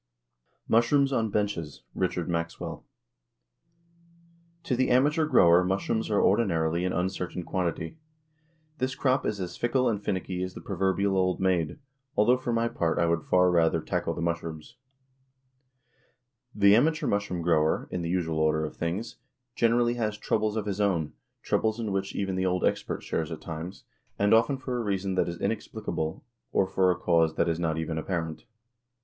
[0.67, 1.83] MUSHROOMS ON BENCHES.
[1.93, 2.83] RICHARD MAXWELL.
[4.63, 7.99] To the amateur grower mushrooms are ordinarily an uncertain quantity.
[8.79, 11.77] This crop is as fickle and finicky as the proverbial old maid
[12.17, 14.75] although, for my part, I would far rather tackle the mushrooms.
[16.55, 19.17] The amateur mushroom grower, in the usual order of things,
[19.53, 21.13] generally has "troubles of his own,"
[21.43, 23.83] troubles in which even the old expert shares at times,
[24.17, 27.77] and often for a reason that is inexplicable, or for a cause that is not
[27.77, 28.45] even apparent.